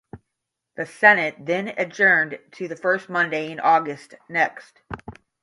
The 0.77 0.87
Senate 0.87 1.35
then 1.37 1.67
adjourned 1.77 2.39
to 2.53 2.67
the 2.67 2.75
first 2.75 3.07
Monday 3.07 3.51
in 3.51 3.59
August 3.59 4.15
next. 4.27 4.81